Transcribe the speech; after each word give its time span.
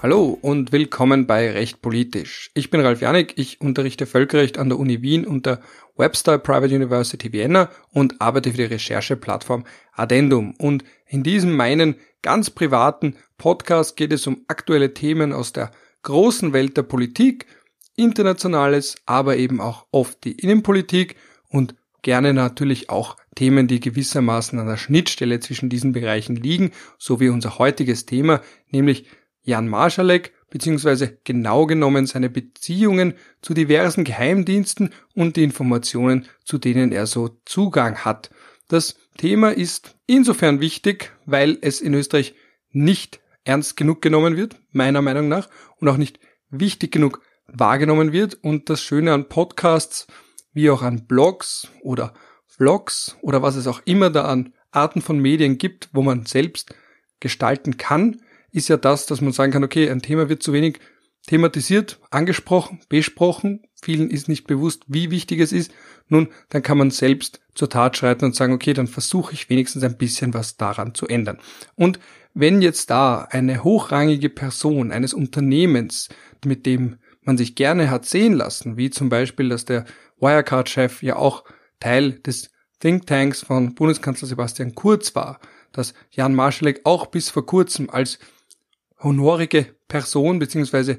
Hallo 0.00 0.38
und 0.40 0.70
willkommen 0.70 1.26
bei 1.26 1.50
Recht 1.50 1.82
Politisch. 1.82 2.52
Ich 2.54 2.70
bin 2.70 2.80
Ralf 2.80 3.00
Janik, 3.00 3.32
ich 3.34 3.60
unterrichte 3.60 4.06
Völkerrecht 4.06 4.56
an 4.56 4.68
der 4.68 4.78
Uni 4.78 5.02
Wien 5.02 5.26
und 5.26 5.44
der 5.44 5.60
Webster 5.96 6.38
Private 6.38 6.72
University 6.72 7.32
Vienna 7.32 7.68
und 7.90 8.20
arbeite 8.20 8.52
für 8.52 8.58
die 8.58 8.62
Rechercheplattform 8.62 9.64
Addendum. 9.92 10.54
Und 10.56 10.84
in 11.08 11.24
diesem 11.24 11.56
meinen 11.56 11.96
ganz 12.22 12.48
privaten 12.48 13.16
Podcast 13.38 13.96
geht 13.96 14.12
es 14.12 14.24
um 14.28 14.44
aktuelle 14.46 14.94
Themen 14.94 15.32
aus 15.32 15.52
der 15.52 15.72
großen 16.02 16.52
Welt 16.52 16.76
der 16.76 16.84
Politik, 16.84 17.46
internationales, 17.96 18.94
aber 19.04 19.36
eben 19.36 19.60
auch 19.60 19.86
oft 19.90 20.22
die 20.22 20.38
Innenpolitik 20.38 21.16
und 21.48 21.74
gerne 22.02 22.32
natürlich 22.34 22.88
auch 22.88 23.16
Themen, 23.34 23.66
die 23.66 23.80
gewissermaßen 23.80 24.60
an 24.60 24.68
der 24.68 24.76
Schnittstelle 24.76 25.40
zwischen 25.40 25.68
diesen 25.68 25.90
Bereichen 25.90 26.36
liegen, 26.36 26.70
so 26.98 27.18
wie 27.18 27.30
unser 27.30 27.58
heutiges 27.58 28.06
Thema, 28.06 28.42
nämlich 28.70 29.06
Jan 29.48 29.66
Marschalek 29.66 30.34
beziehungsweise 30.50 31.18
genau 31.24 31.64
genommen 31.64 32.06
seine 32.06 32.28
Beziehungen 32.28 33.14
zu 33.40 33.54
diversen 33.54 34.04
Geheimdiensten 34.04 34.90
und 35.14 35.36
die 35.36 35.42
Informationen, 35.42 36.26
zu 36.44 36.58
denen 36.58 36.92
er 36.92 37.06
so 37.06 37.30
Zugang 37.46 38.04
hat. 38.04 38.30
Das 38.68 38.96
Thema 39.16 39.48
ist 39.48 39.96
insofern 40.06 40.60
wichtig, 40.60 41.12
weil 41.24 41.56
es 41.62 41.80
in 41.80 41.94
Österreich 41.94 42.34
nicht 42.72 43.20
ernst 43.44 43.78
genug 43.78 44.02
genommen 44.02 44.36
wird, 44.36 44.56
meiner 44.70 45.00
Meinung 45.00 45.28
nach, 45.28 45.48
und 45.80 45.88
auch 45.88 45.96
nicht 45.96 46.20
wichtig 46.50 46.92
genug 46.92 47.22
wahrgenommen 47.46 48.12
wird. 48.12 48.34
Und 48.42 48.68
das 48.68 48.82
Schöne 48.82 49.14
an 49.14 49.30
Podcasts, 49.30 50.06
wie 50.52 50.68
auch 50.68 50.82
an 50.82 51.06
Blogs 51.06 51.68
oder 51.80 52.12
Vlogs 52.46 53.16
oder 53.22 53.40
was 53.40 53.56
es 53.56 53.66
auch 53.66 53.80
immer 53.86 54.10
da 54.10 54.26
an 54.26 54.52
Arten 54.72 55.00
von 55.00 55.18
Medien 55.18 55.56
gibt, 55.56 55.88
wo 55.94 56.02
man 56.02 56.26
selbst 56.26 56.74
gestalten 57.20 57.78
kann, 57.78 58.20
ist 58.52 58.68
ja 58.68 58.76
das, 58.76 59.06
dass 59.06 59.20
man 59.20 59.32
sagen 59.32 59.52
kann, 59.52 59.64
okay, 59.64 59.90
ein 59.90 60.02
Thema 60.02 60.28
wird 60.28 60.42
zu 60.42 60.52
wenig 60.52 60.80
thematisiert, 61.26 62.00
angesprochen, 62.10 62.80
besprochen, 62.88 63.60
vielen 63.80 64.10
ist 64.10 64.28
nicht 64.28 64.46
bewusst, 64.46 64.84
wie 64.86 65.10
wichtig 65.10 65.40
es 65.40 65.52
ist. 65.52 65.72
Nun, 66.08 66.28
dann 66.48 66.62
kann 66.62 66.78
man 66.78 66.90
selbst 66.90 67.40
zur 67.54 67.68
Tat 67.68 67.96
schreiten 67.96 68.24
und 68.24 68.34
sagen, 68.34 68.54
okay, 68.54 68.72
dann 68.72 68.86
versuche 68.86 69.34
ich 69.34 69.50
wenigstens 69.50 69.84
ein 69.84 69.98
bisschen 69.98 70.32
was 70.32 70.56
daran 70.56 70.94
zu 70.94 71.06
ändern. 71.06 71.38
Und 71.76 72.00
wenn 72.32 72.62
jetzt 72.62 72.88
da 72.90 73.22
eine 73.30 73.62
hochrangige 73.62 74.30
Person 74.30 74.90
eines 74.90 75.12
Unternehmens, 75.12 76.08
mit 76.44 76.64
dem 76.66 76.96
man 77.22 77.36
sich 77.36 77.56
gerne 77.56 77.90
hat 77.90 78.06
sehen 78.06 78.32
lassen, 78.32 78.78
wie 78.78 78.90
zum 78.90 79.10
Beispiel, 79.10 79.50
dass 79.50 79.66
der 79.66 79.84
Wirecard-Chef 80.20 81.02
ja 81.02 81.16
auch 81.16 81.44
Teil 81.78 82.12
des 82.12 82.50
Thinktanks 82.80 83.42
von 83.42 83.74
Bundeskanzler 83.74 84.28
Sebastian 84.28 84.74
Kurz 84.74 85.14
war, 85.14 85.40
dass 85.72 85.94
Jan 86.10 86.34
Marschalek 86.34 86.80
auch 86.84 87.06
bis 87.06 87.28
vor 87.28 87.44
kurzem 87.44 87.90
als 87.90 88.18
honorige 89.00 89.66
Person 89.88 90.38
beziehungsweise 90.38 90.98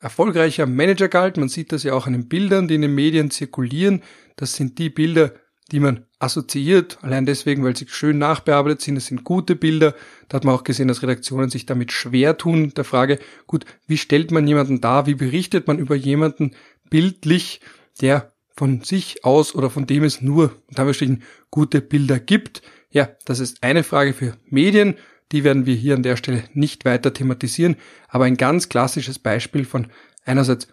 erfolgreicher 0.00 0.66
Manager 0.66 1.08
galt. 1.08 1.36
Man 1.36 1.48
sieht 1.48 1.72
das 1.72 1.82
ja 1.82 1.94
auch 1.94 2.06
an 2.06 2.12
den 2.12 2.28
Bildern, 2.28 2.68
die 2.68 2.74
in 2.74 2.82
den 2.82 2.94
Medien 2.94 3.30
zirkulieren. 3.30 4.02
Das 4.36 4.54
sind 4.54 4.78
die 4.78 4.90
Bilder, 4.90 5.32
die 5.72 5.80
man 5.80 6.06
assoziiert, 6.18 6.98
allein 7.02 7.26
deswegen, 7.26 7.64
weil 7.64 7.76
sie 7.76 7.86
schön 7.88 8.18
nachbearbeitet 8.18 8.82
sind. 8.82 8.96
Es 8.96 9.06
sind 9.06 9.24
gute 9.24 9.56
Bilder. 9.56 9.94
Da 10.28 10.36
hat 10.36 10.44
man 10.44 10.54
auch 10.54 10.64
gesehen, 10.64 10.88
dass 10.88 11.02
Redaktionen 11.02 11.50
sich 11.50 11.66
damit 11.66 11.92
schwer 11.92 12.38
tun. 12.38 12.72
Der 12.74 12.84
Frage, 12.84 13.18
gut, 13.46 13.64
wie 13.86 13.98
stellt 13.98 14.30
man 14.30 14.46
jemanden 14.46 14.80
dar? 14.80 15.06
Wie 15.06 15.14
berichtet 15.14 15.66
man 15.66 15.78
über 15.78 15.96
jemanden 15.96 16.54
bildlich, 16.88 17.60
der 18.00 18.32
von 18.56 18.82
sich 18.82 19.24
aus 19.24 19.54
oder 19.54 19.68
von 19.68 19.86
dem 19.86 20.04
es 20.04 20.22
nur, 20.22 20.62
da 20.70 20.90
gute 21.50 21.80
Bilder 21.80 22.20
gibt? 22.20 22.62
Ja, 22.90 23.10
das 23.24 23.40
ist 23.40 23.62
eine 23.62 23.82
Frage 23.82 24.14
für 24.14 24.36
Medien. 24.48 24.96
Die 25.32 25.44
werden 25.44 25.66
wir 25.66 25.74
hier 25.74 25.94
an 25.94 26.02
der 26.02 26.16
Stelle 26.16 26.44
nicht 26.54 26.84
weiter 26.84 27.12
thematisieren, 27.12 27.76
aber 28.08 28.24
ein 28.24 28.36
ganz 28.36 28.68
klassisches 28.68 29.18
Beispiel 29.18 29.64
von 29.64 29.88
einerseits 30.24 30.68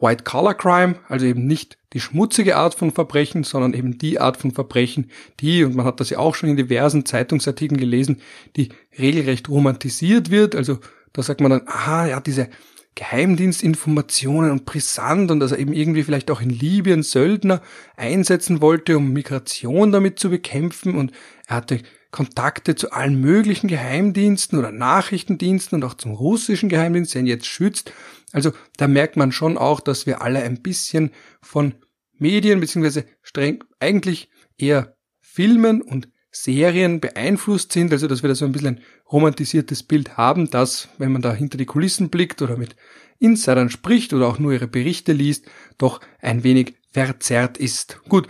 White 0.00 0.24
Collar 0.24 0.54
Crime, 0.54 0.96
also 1.08 1.26
eben 1.26 1.46
nicht 1.46 1.78
die 1.92 2.00
schmutzige 2.00 2.56
Art 2.56 2.74
von 2.74 2.92
Verbrechen, 2.92 3.42
sondern 3.42 3.74
eben 3.74 3.98
die 3.98 4.20
Art 4.20 4.36
von 4.36 4.52
Verbrechen, 4.52 5.10
die, 5.40 5.64
und 5.64 5.74
man 5.74 5.86
hat 5.86 6.00
das 6.00 6.10
ja 6.10 6.18
auch 6.18 6.34
schon 6.34 6.50
in 6.50 6.56
diversen 6.56 7.04
Zeitungsartikeln 7.04 7.80
gelesen, 7.80 8.20
die 8.56 8.68
regelrecht 8.98 9.48
romantisiert 9.48 10.30
wird. 10.30 10.54
Also 10.54 10.78
da 11.12 11.22
sagt 11.22 11.40
man 11.40 11.50
dann, 11.50 11.62
aha, 11.66 12.06
ja, 12.06 12.20
diese 12.20 12.48
Geheimdienstinformationen 12.94 14.50
und 14.50 14.66
brisant 14.66 15.30
und 15.30 15.40
dass 15.40 15.52
er 15.52 15.58
eben 15.58 15.72
irgendwie 15.72 16.02
vielleicht 16.02 16.30
auch 16.30 16.40
in 16.40 16.50
Libyen 16.50 17.02
Söldner 17.02 17.62
einsetzen 17.96 18.60
wollte, 18.60 18.96
um 18.96 19.12
Migration 19.12 19.92
damit 19.92 20.18
zu 20.18 20.30
bekämpfen 20.30 20.96
und 20.96 21.12
er 21.46 21.56
hatte 21.56 21.80
Kontakte 22.10 22.74
zu 22.74 22.92
allen 22.92 23.20
möglichen 23.20 23.68
Geheimdiensten 23.68 24.58
oder 24.58 24.72
Nachrichtendiensten 24.72 25.76
und 25.76 25.88
auch 25.88 25.94
zum 25.94 26.12
russischen 26.12 26.68
Geheimdienst, 26.68 27.14
der 27.14 27.20
ihn 27.20 27.26
jetzt 27.26 27.46
schützt. 27.46 27.92
Also 28.32 28.52
da 28.76 28.88
merkt 28.88 29.16
man 29.16 29.32
schon 29.32 29.58
auch, 29.58 29.80
dass 29.80 30.06
wir 30.06 30.22
alle 30.22 30.42
ein 30.42 30.62
bisschen 30.62 31.10
von 31.42 31.74
Medien 32.18 32.60
beziehungsweise 32.60 33.04
streng 33.22 33.62
eigentlich 33.78 34.30
eher 34.56 34.96
Filmen 35.20 35.82
und 35.82 36.08
Serien 36.30 37.00
beeinflusst 37.00 37.72
sind, 37.72 37.92
also 37.92 38.06
dass 38.06 38.22
wir 38.22 38.28
da 38.28 38.34
so 38.34 38.44
ein 38.44 38.52
bisschen 38.52 38.76
ein 38.76 38.80
romantisiertes 39.10 39.82
Bild 39.82 40.16
haben, 40.16 40.50
dass, 40.50 40.88
wenn 40.98 41.12
man 41.12 41.22
da 41.22 41.32
hinter 41.32 41.58
die 41.58 41.66
Kulissen 41.66 42.10
blickt 42.10 42.42
oder 42.42 42.56
mit 42.56 42.76
Insidern 43.18 43.70
spricht 43.70 44.12
oder 44.12 44.28
auch 44.28 44.38
nur 44.38 44.52
ihre 44.52 44.68
Berichte 44.68 45.12
liest, 45.12 45.46
doch 45.78 46.00
ein 46.20 46.44
wenig 46.44 46.74
verzerrt 46.92 47.58
ist. 47.58 48.00
Gut, 48.08 48.28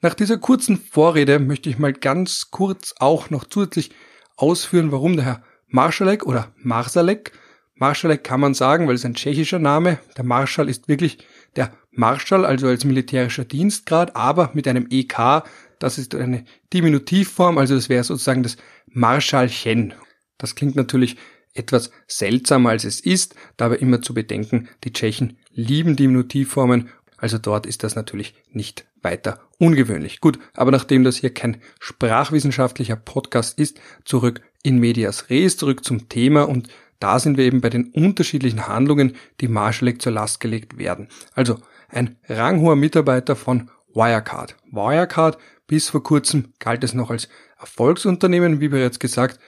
nach 0.00 0.14
dieser 0.14 0.38
kurzen 0.38 0.78
Vorrede 0.78 1.38
möchte 1.38 1.68
ich 1.68 1.78
mal 1.78 1.92
ganz 1.92 2.50
kurz 2.50 2.94
auch 2.98 3.30
noch 3.30 3.44
zusätzlich 3.44 3.90
ausführen, 4.36 4.92
warum 4.92 5.16
der 5.16 5.24
Herr 5.24 5.42
Marschalek 5.66 6.24
oder 6.24 6.52
Marsalek, 6.56 7.32
Marschalek 7.74 8.24
kann 8.24 8.40
man 8.40 8.54
sagen, 8.54 8.88
weil 8.88 8.96
es 8.96 9.04
ein 9.04 9.14
tschechischer 9.14 9.58
Name, 9.58 9.98
der 10.16 10.24
Marschall 10.24 10.68
ist 10.68 10.88
wirklich 10.88 11.18
der 11.56 11.72
Marschall, 11.90 12.44
also 12.44 12.66
als 12.66 12.84
militärischer 12.84 13.44
Dienstgrad, 13.44 14.16
aber 14.16 14.50
mit 14.54 14.66
einem 14.66 14.86
EK, 14.90 15.44
das 15.78 15.98
ist 15.98 16.14
eine 16.14 16.44
Diminutivform, 16.72 17.58
also 17.58 17.74
das 17.74 17.88
wäre 17.88 18.04
sozusagen 18.04 18.42
das 18.42 18.56
Marschallchen. 18.86 19.94
Das 20.38 20.54
klingt 20.54 20.76
natürlich 20.76 21.16
etwas 21.54 21.90
seltsamer 22.06 22.70
als 22.70 22.84
es 22.84 23.00
ist, 23.00 23.34
dabei 23.56 23.76
immer 23.76 24.02
zu 24.02 24.14
bedenken, 24.14 24.68
die 24.84 24.92
Tschechen 24.92 25.38
lieben 25.50 25.96
Diminutivformen 25.96 26.88
also 27.18 27.36
dort 27.36 27.66
ist 27.66 27.84
das 27.84 27.96
natürlich 27.96 28.34
nicht 28.50 28.86
weiter 29.02 29.40
ungewöhnlich. 29.58 30.20
Gut, 30.20 30.38
aber 30.54 30.70
nachdem 30.70 31.04
das 31.04 31.16
hier 31.16 31.34
kein 31.34 31.60
sprachwissenschaftlicher 31.80 32.96
Podcast 32.96 33.58
ist, 33.58 33.80
zurück 34.04 34.40
in 34.62 34.78
medias 34.78 35.28
res, 35.28 35.56
zurück 35.56 35.84
zum 35.84 36.08
Thema 36.08 36.48
und 36.48 36.68
da 37.00 37.18
sind 37.20 37.36
wir 37.36 37.44
eben 37.44 37.60
bei 37.60 37.70
den 37.70 37.90
unterschiedlichen 37.92 38.66
Handlungen, 38.66 39.14
die 39.40 39.48
Marschalek 39.48 40.02
zur 40.02 40.12
Last 40.12 40.40
gelegt 40.40 40.78
werden. 40.78 41.08
Also 41.34 41.58
ein 41.88 42.16
ranghoher 42.28 42.76
Mitarbeiter 42.76 43.36
von 43.36 43.70
Wirecard. 43.94 44.56
Wirecard 44.70 45.38
bis 45.66 45.90
vor 45.90 46.02
kurzem 46.02 46.54
galt 46.58 46.82
es 46.82 46.94
noch 46.94 47.10
als 47.10 47.28
Erfolgsunternehmen, 47.60 48.60
wie 48.60 48.68
bereits 48.68 48.98
gesagt, 48.98 49.38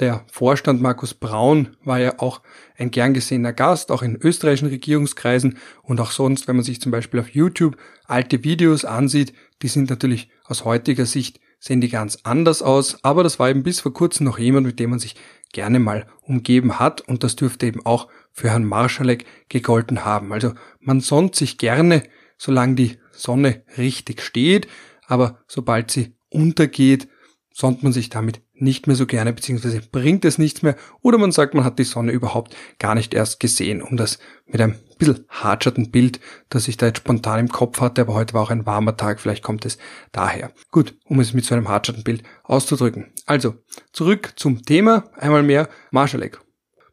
der 0.00 0.24
Vorstand 0.30 0.82
Markus 0.82 1.14
Braun 1.14 1.76
war 1.84 1.98
ja 1.98 2.18
auch 2.18 2.40
ein 2.76 2.90
gern 2.90 3.14
gesehener 3.14 3.52
Gast, 3.52 3.90
auch 3.90 4.02
in 4.02 4.16
österreichischen 4.16 4.68
Regierungskreisen 4.68 5.58
und 5.82 6.00
auch 6.00 6.10
sonst, 6.10 6.48
wenn 6.48 6.56
man 6.56 6.64
sich 6.64 6.80
zum 6.80 6.92
Beispiel 6.92 7.20
auf 7.20 7.30
YouTube 7.30 7.76
alte 8.06 8.44
Videos 8.44 8.84
ansieht, 8.84 9.32
die 9.62 9.68
sind 9.68 9.90
natürlich 9.90 10.28
aus 10.44 10.64
heutiger 10.64 11.06
Sicht, 11.06 11.40
sehen 11.58 11.80
die 11.80 11.88
ganz 11.88 12.18
anders 12.24 12.62
aus, 12.62 13.02
aber 13.02 13.22
das 13.22 13.38
war 13.38 13.48
eben 13.48 13.62
bis 13.62 13.80
vor 13.80 13.94
kurzem 13.94 14.26
noch 14.26 14.38
jemand, 14.38 14.66
mit 14.66 14.78
dem 14.78 14.90
man 14.90 14.98
sich 14.98 15.16
gerne 15.52 15.78
mal 15.78 16.06
umgeben 16.22 16.78
hat 16.78 17.00
und 17.02 17.24
das 17.24 17.36
dürfte 17.36 17.66
eben 17.66 17.86
auch 17.86 18.08
für 18.32 18.50
Herrn 18.50 18.64
Marschalek 18.64 19.24
gegolten 19.48 20.04
haben. 20.04 20.32
Also 20.32 20.52
man 20.80 21.00
sonnt 21.00 21.36
sich 21.36 21.56
gerne, 21.56 22.02
solange 22.36 22.74
die 22.74 22.98
Sonne 23.12 23.62
richtig 23.78 24.20
steht, 24.20 24.66
aber 25.06 25.38
sobald 25.46 25.90
sie 25.90 26.16
untergeht, 26.28 27.08
sonnt 27.56 27.84
man 27.84 27.92
sich 27.92 28.10
damit 28.10 28.42
nicht 28.52 28.88
mehr 28.88 28.96
so 28.96 29.06
gerne, 29.06 29.32
beziehungsweise 29.32 29.80
bringt 29.80 30.24
es 30.24 30.38
nichts 30.38 30.62
mehr, 30.62 30.76
oder 31.02 31.18
man 31.18 31.30
sagt, 31.30 31.54
man 31.54 31.64
hat 31.64 31.78
die 31.78 31.84
Sonne 31.84 32.10
überhaupt 32.10 32.56
gar 32.80 32.96
nicht 32.96 33.14
erst 33.14 33.38
gesehen, 33.38 33.80
um 33.80 33.96
das 33.96 34.18
mit 34.44 34.60
einem 34.60 34.74
bisschen 34.98 35.24
hartschatten 35.28 35.92
Bild, 35.92 36.18
das 36.48 36.66
ich 36.66 36.76
da 36.76 36.86
jetzt 36.86 36.98
spontan 36.98 37.38
im 37.38 37.48
Kopf 37.48 37.80
hatte, 37.80 38.00
aber 38.00 38.14
heute 38.14 38.34
war 38.34 38.42
auch 38.42 38.50
ein 38.50 38.66
warmer 38.66 38.96
Tag, 38.96 39.20
vielleicht 39.20 39.44
kommt 39.44 39.64
es 39.64 39.78
daher. 40.10 40.52
Gut, 40.72 40.96
um 41.04 41.20
es 41.20 41.32
mit 41.32 41.44
so 41.44 41.54
einem 41.54 41.68
hartschatten 41.68 42.02
Bild 42.02 42.24
auszudrücken. 42.42 43.12
Also, 43.24 43.54
zurück 43.92 44.32
zum 44.34 44.62
Thema, 44.62 45.04
einmal 45.16 45.44
mehr, 45.44 45.68
Marshallek. 45.92 46.40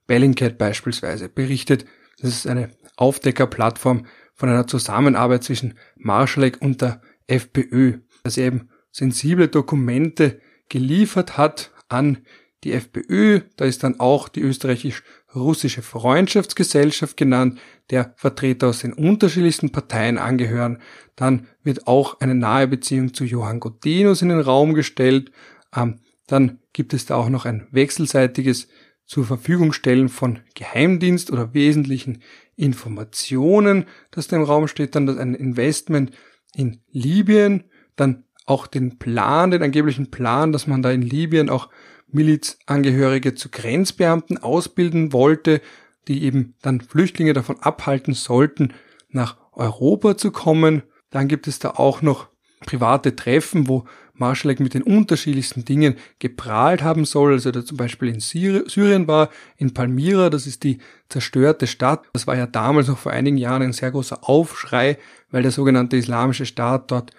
Bellingcat 0.05 0.59
beispielsweise 0.59 1.27
berichtet, 1.27 1.85
das 2.19 2.29
ist 2.29 2.47
eine 2.47 2.69
Aufdeckerplattform 2.97 4.05
von 4.35 4.49
einer 4.49 4.67
Zusammenarbeit 4.67 5.43
zwischen 5.43 5.73
Marshallek 5.95 6.61
und 6.61 6.81
der 6.81 7.01
FPÖ, 7.25 8.01
dass 8.23 8.37
eben 8.37 8.69
sensible 8.91 9.47
Dokumente 9.47 10.39
geliefert 10.71 11.37
hat 11.37 11.71
an 11.89 12.19
die 12.63 12.71
FPÖ. 12.71 13.41
Da 13.57 13.65
ist 13.65 13.83
dann 13.83 13.99
auch 13.99 14.29
die 14.29 14.39
österreichisch-russische 14.39 15.81
Freundschaftsgesellschaft 15.81 17.17
genannt, 17.17 17.59
der 17.89 18.13
Vertreter 18.15 18.69
aus 18.69 18.79
den 18.79 18.93
unterschiedlichsten 18.93 19.71
Parteien 19.71 20.17
angehören. 20.17 20.79
Dann 21.17 21.47
wird 21.61 21.87
auch 21.87 22.21
eine 22.21 22.35
nahe 22.35 22.67
Beziehung 22.67 23.13
zu 23.13 23.25
Johann 23.25 23.59
Godinus 23.59 24.21
in 24.21 24.29
den 24.29 24.39
Raum 24.39 24.73
gestellt. 24.73 25.31
Ähm, 25.75 25.99
dann 26.25 26.59
gibt 26.71 26.93
es 26.93 27.05
da 27.05 27.15
auch 27.15 27.29
noch 27.29 27.45
ein 27.45 27.67
wechselseitiges 27.71 28.69
zur 29.05 29.25
Verfügung 29.25 29.73
stellen 29.73 30.07
von 30.07 30.39
Geheimdienst 30.55 31.31
oder 31.31 31.53
wesentlichen 31.53 32.21
Informationen, 32.55 33.85
das 34.11 34.27
da 34.27 34.37
im 34.37 34.43
Raum 34.43 34.69
steht, 34.69 34.95
dann 34.95 35.09
ein 35.19 35.35
Investment 35.35 36.11
in 36.55 36.79
Libyen, 36.91 37.65
dann 37.97 38.23
auch 38.45 38.67
den 38.67 38.97
Plan, 38.97 39.51
den 39.51 39.63
angeblichen 39.63 40.11
Plan, 40.11 40.51
dass 40.51 40.67
man 40.67 40.81
da 40.81 40.91
in 40.91 41.01
Libyen 41.01 41.49
auch 41.49 41.69
Milizangehörige 42.11 43.35
zu 43.35 43.49
Grenzbeamten 43.49 44.37
ausbilden 44.37 45.13
wollte, 45.13 45.61
die 46.07 46.23
eben 46.23 46.55
dann 46.61 46.81
Flüchtlinge 46.81 47.33
davon 47.33 47.59
abhalten 47.59 48.13
sollten, 48.13 48.73
nach 49.09 49.37
Europa 49.53 50.17
zu 50.17 50.31
kommen. 50.31 50.83
Dann 51.09 51.27
gibt 51.27 51.47
es 51.47 51.59
da 51.59 51.71
auch 51.71 52.01
noch 52.01 52.27
private 52.65 53.15
Treffen, 53.15 53.67
wo 53.67 53.85
Marschalek 54.13 54.59
mit 54.59 54.73
den 54.73 54.83
unterschiedlichsten 54.83 55.65
Dingen 55.65 55.95
geprahlt 56.19 56.83
haben 56.83 57.05
soll. 57.05 57.33
Also 57.33 57.51
da 57.51 57.65
zum 57.65 57.77
Beispiel 57.77 58.09
in 58.09 58.19
Syrien 58.19 59.07
war, 59.07 59.29
in 59.57 59.73
Palmyra, 59.73 60.29
das 60.29 60.47
ist 60.47 60.63
die 60.63 60.77
zerstörte 61.09 61.67
Stadt. 61.67 62.05
Das 62.13 62.27
war 62.27 62.37
ja 62.37 62.45
damals 62.45 62.87
noch 62.87 62.99
vor 62.99 63.11
einigen 63.11 63.37
Jahren 63.37 63.63
ein 63.63 63.73
sehr 63.73 63.91
großer 63.91 64.19
Aufschrei, 64.29 64.97
weil 65.31 65.41
der 65.41 65.51
sogenannte 65.51 65.97
Islamische 65.97 66.45
Staat 66.45 66.91
dort 66.91 67.11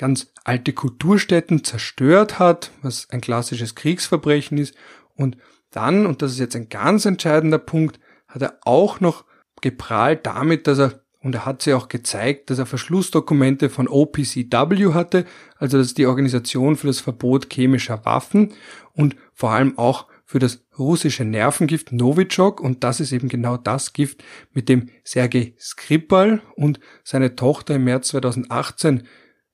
ganz 0.00 0.32
alte 0.44 0.72
Kulturstätten 0.72 1.62
zerstört 1.62 2.38
hat, 2.38 2.70
was 2.80 3.10
ein 3.10 3.20
klassisches 3.20 3.74
Kriegsverbrechen 3.74 4.56
ist. 4.56 4.74
Und 5.14 5.36
dann, 5.70 6.06
und 6.06 6.22
das 6.22 6.32
ist 6.32 6.38
jetzt 6.38 6.56
ein 6.56 6.70
ganz 6.70 7.04
entscheidender 7.04 7.58
Punkt, 7.58 8.00
hat 8.26 8.40
er 8.40 8.56
auch 8.62 9.00
noch 9.00 9.26
geprahlt 9.60 10.24
damit, 10.24 10.66
dass 10.66 10.78
er 10.78 11.00
und 11.22 11.34
er 11.34 11.44
hat 11.44 11.60
sie 11.60 11.74
auch 11.74 11.88
gezeigt, 11.88 12.48
dass 12.48 12.58
er 12.58 12.64
Verschlussdokumente 12.64 13.68
von 13.68 13.88
OPCW 13.88 14.94
hatte, 14.94 15.26
also 15.58 15.76
das 15.76 15.88
ist 15.88 15.98
die 15.98 16.06
Organisation 16.06 16.76
für 16.76 16.86
das 16.86 17.00
Verbot 17.00 17.52
chemischer 17.52 18.06
Waffen 18.06 18.54
und 18.94 19.16
vor 19.34 19.50
allem 19.50 19.76
auch 19.76 20.06
für 20.24 20.38
das 20.38 20.64
russische 20.78 21.26
Nervengift 21.26 21.92
Novichok 21.92 22.62
und 22.62 22.84
das 22.84 23.00
ist 23.00 23.12
eben 23.12 23.28
genau 23.28 23.58
das 23.58 23.92
Gift, 23.92 24.24
mit 24.54 24.70
dem 24.70 24.88
Sergei 25.04 25.52
Skripal 25.58 26.40
und 26.56 26.80
seine 27.04 27.36
Tochter 27.36 27.74
im 27.74 27.84
März 27.84 28.08
2018 28.08 29.02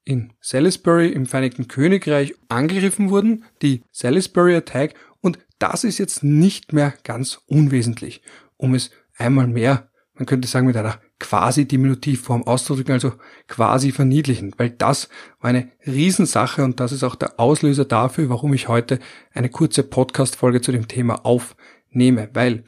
in 0.07 0.33
Salisbury 0.41 1.09
im 1.09 1.27
Vereinigten 1.27 1.69
Königreich 1.69 2.35
angegriffen 2.49 3.11
wurden, 3.11 3.45
die 3.61 3.83
Salisbury 3.91 4.55
Attack 4.55 4.95
und 5.21 5.39
das 5.59 5.85
ist 5.85 5.99
jetzt 5.99 6.23
nicht 6.23 6.73
mehr 6.73 6.95
ganz 7.05 7.41
unwesentlich, 7.47 8.23
um 8.57 8.75
es 8.75 8.91
einmal 9.19 9.49
mehr, 9.49 9.91
man 10.15 10.25
könnte 10.25 10.49
sagen 10.49 10.67
mit 10.67 10.77
einer 10.77 11.01
quasi 11.19 11.67
Diminutivform 11.67 12.45
auszudrücken, 12.45 12.93
also 12.93 13.15
quasi 13.49 13.91
verniedlichen, 13.91 14.55
weil 14.57 14.71
das 14.71 15.09
war 15.41 15.51
eine 15.51 15.73
Riesensache 15.87 16.63
und 16.63 16.79
das 16.79 16.93
ist 16.93 17.03
auch 17.03 17.17
der 17.17 17.41
Auslöser 17.41 17.85
dafür, 17.85 18.29
warum 18.29 18.55
ich 18.55 18.69
heute 18.69 19.01
eine 19.33 19.49
kurze 19.49 19.83
Podcast-Folge 19.83 20.61
zu 20.61 20.73
dem 20.73 20.89
Thema 20.89 21.27
aufnehme, 21.27 22.31
weil 22.33 22.65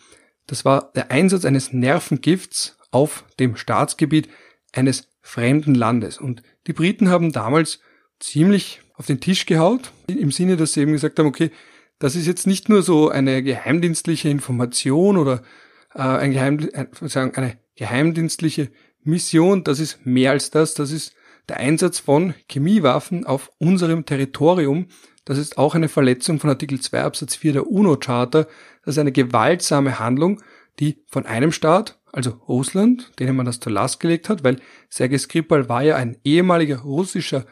das 0.47 0.65
war 0.65 0.91
der 0.95 1.11
Einsatz 1.13 1.45
eines 1.45 1.73
Nervengifts 1.73 2.77
auf 2.91 3.25
dem 3.39 3.55
Staatsgebiet 3.57 4.29
eines 4.73 5.09
fremden 5.21 5.75
Landes 5.75 6.19
und 6.19 6.43
die 6.67 6.73
Briten 6.73 7.09
haben 7.09 7.33
damals 7.33 7.81
ziemlich 8.21 8.81
auf 8.95 9.07
den 9.07 9.21
Tisch 9.21 9.47
gehaut, 9.47 9.93
im 10.09 10.33
Sinne, 10.33 10.57
dass 10.57 10.73
sie 10.73 10.81
eben 10.81 10.93
gesagt 10.93 11.19
haben, 11.19 11.27
okay, 11.27 11.51
das 11.99 12.17
ist 12.17 12.27
jetzt 12.27 12.47
nicht 12.47 12.69
nur 12.69 12.83
so 12.83 13.09
eine 13.09 13.43
geheimdienstliche 13.43 14.29
Information 14.29 15.17
oder 15.17 15.43
äh, 15.95 16.01
ein 16.01 16.33
Geheim, 16.33 16.59
äh, 16.73 16.87
sagen, 17.03 17.35
eine 17.37 17.59
geheimdienstliche 17.77 18.71
Mission, 19.05 19.65
das 19.65 19.81
ist 19.81 20.05
mehr 20.05 20.33
als 20.33 20.51
das, 20.51 20.75
das 20.75 20.91
ist 20.91 21.15
der 21.49 21.59
Einsatz 21.59 21.99
von 21.99 22.35
Chemiewaffen 22.51 23.25
auf 23.25 23.51
unserem 23.59 24.05
Territorium. 24.05 24.89
Das 25.25 25.39
ist 25.39 25.59
auch 25.59 25.75
eine 25.75 25.89
Verletzung 25.89 26.41
von 26.41 26.51
Artikel 26.51 26.81
2 26.81 27.03
Absatz 27.03 27.37
4 27.37 27.55
der 27.55 27.67
UNO-Charta. 27.67 28.47
Das 28.85 28.95
ist 28.95 28.99
eine 28.99 29.13
gewaltsame 29.13 29.99
Handlung, 29.99 30.43
die 30.79 31.03
von 31.07 31.27
einem 31.27 31.53
Staat, 31.53 32.01
also 32.13 32.31
Russland, 32.49 33.13
denen 33.19 33.37
man 33.37 33.47
das 33.47 33.61
zur 33.61 33.73
Last 33.73 34.01
gelegt 34.01 34.29
hat, 34.29 34.45
weil 34.45 34.61
Sergei 34.89 35.19
Skripal 35.19 35.69
war 35.69 35.83
ja 35.83 35.97
ein 35.97 36.19
ehemaliger 36.25 36.79
russischer 36.81 37.45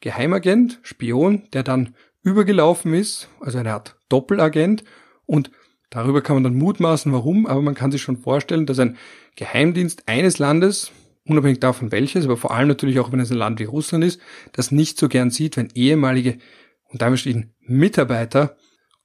Geheimagent, 0.00 0.78
Spion, 0.82 1.48
der 1.52 1.62
dann 1.62 1.94
übergelaufen 2.22 2.94
ist, 2.94 3.28
also 3.40 3.58
eine 3.58 3.72
Art 3.72 3.96
Doppelagent. 4.08 4.84
Und 5.24 5.50
Darüber 5.90 6.20
kann 6.20 6.36
man 6.36 6.44
dann 6.44 6.56
mutmaßen, 6.56 7.12
warum, 7.12 7.46
aber 7.46 7.62
man 7.62 7.74
kann 7.74 7.92
sich 7.92 8.02
schon 8.02 8.18
vorstellen, 8.18 8.66
dass 8.66 8.78
ein 8.78 8.96
Geheimdienst 9.36 10.08
eines 10.08 10.38
Landes, 10.38 10.92
unabhängig 11.24 11.60
davon 11.60 11.92
welches, 11.92 12.24
aber 12.24 12.36
vor 12.36 12.50
allem 12.50 12.68
natürlich 12.68 12.98
auch 12.98 13.12
wenn 13.12 13.20
es 13.20 13.30
ein 13.30 13.38
Land 13.38 13.60
wie 13.60 13.64
Russland 13.64 14.04
ist, 14.04 14.20
das 14.52 14.72
nicht 14.72 14.98
so 14.98 15.08
gern 15.08 15.30
sieht, 15.30 15.56
wenn 15.56 15.70
ehemalige 15.74 16.38
und 16.88 17.02
damit 17.02 17.20
stehen 17.20 17.54
Mitarbeiter, 17.60 18.56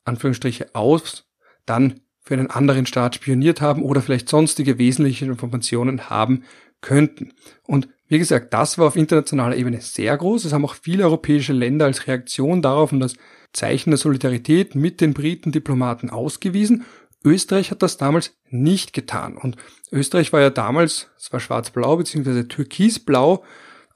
Anführungsstriche 0.04 0.74
aus, 0.74 1.30
dann 1.66 2.02
für 2.32 2.38
einen 2.38 2.50
anderen 2.50 2.86
Staat 2.86 3.16
spioniert 3.16 3.60
haben 3.60 3.84
oder 3.84 4.02
vielleicht 4.02 4.30
sonstige 4.30 4.78
wesentliche 4.78 5.26
Informationen 5.26 6.10
haben 6.10 6.46
könnten. 6.80 7.34
Und 7.68 7.90
wie 8.08 8.20
gesagt, 8.20 8.54
das 8.54 8.78
war 8.78 8.88
auf 8.88 8.96
internationaler 8.96 9.58
Ebene 9.58 9.82
sehr 9.82 10.16
groß. 10.16 10.46
Es 10.46 10.54
haben 10.54 10.64
auch 10.64 10.76
viele 10.76 11.04
europäische 11.04 11.52
Länder 11.52 11.88
als 11.88 12.08
Reaktion 12.08 12.62
darauf 12.62 12.94
und 12.94 13.02
das 13.02 13.16
Zeichen 13.52 13.90
der 13.90 13.98
Solidarität 13.98 14.76
mit 14.76 15.02
den 15.02 15.14
Briten-Diplomaten 15.14 16.10
ausgewiesen. 16.10 16.86
Österreich 17.26 17.70
hat 17.70 17.82
das 17.82 17.98
damals 17.98 18.34
nicht 18.50 18.94
getan. 18.94 19.36
Und 19.36 19.58
Österreich 19.92 20.32
war 20.32 20.40
ja 20.40 20.50
damals, 20.50 21.10
es 21.18 21.34
war 21.34 21.42
schwarz-blau 21.42 21.98
bzw. 21.98 22.44
türkisblau, 22.44 23.44